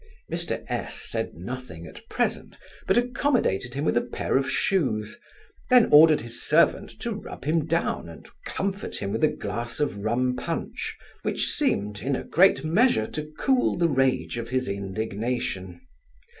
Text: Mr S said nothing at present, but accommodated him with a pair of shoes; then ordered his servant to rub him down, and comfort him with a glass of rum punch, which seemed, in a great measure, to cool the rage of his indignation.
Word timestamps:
Mr 0.31 0.63
S 0.67 0.95
said 0.95 1.35
nothing 1.35 1.85
at 1.85 2.09
present, 2.09 2.57
but 2.87 2.97
accommodated 2.97 3.75
him 3.75 3.85
with 3.85 3.95
a 3.95 4.01
pair 4.01 4.35
of 4.35 4.49
shoes; 4.49 5.19
then 5.69 5.89
ordered 5.91 6.21
his 6.21 6.41
servant 6.41 6.91
to 7.01 7.11
rub 7.11 7.45
him 7.45 7.67
down, 7.67 8.09
and 8.09 8.27
comfort 8.43 8.95
him 8.97 9.11
with 9.11 9.23
a 9.23 9.27
glass 9.27 9.79
of 9.79 9.99
rum 9.99 10.35
punch, 10.35 10.97
which 11.21 11.51
seemed, 11.51 12.01
in 12.01 12.15
a 12.15 12.23
great 12.23 12.63
measure, 12.63 13.05
to 13.05 13.31
cool 13.37 13.77
the 13.77 13.87
rage 13.89 14.39
of 14.39 14.49
his 14.49 14.67
indignation. 14.67 15.79